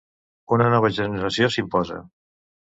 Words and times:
Una 0.55 0.69
nova 0.75 0.91
generació 1.01 1.53
s'imposa. 1.59 2.03